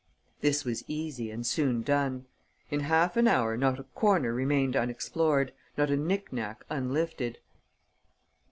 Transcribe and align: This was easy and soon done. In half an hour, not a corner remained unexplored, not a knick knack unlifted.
This 0.39 0.65
was 0.65 0.83
easy 0.87 1.29
and 1.29 1.45
soon 1.45 1.83
done. 1.83 2.25
In 2.71 2.79
half 2.79 3.17
an 3.17 3.27
hour, 3.27 3.55
not 3.55 3.79
a 3.79 3.83
corner 3.83 4.33
remained 4.33 4.75
unexplored, 4.75 5.53
not 5.77 5.91
a 5.91 5.95
knick 5.95 6.33
knack 6.33 6.63
unlifted. 6.71 7.37